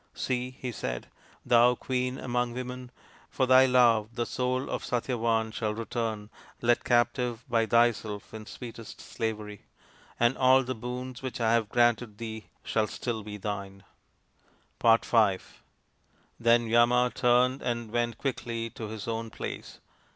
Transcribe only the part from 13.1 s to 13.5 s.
be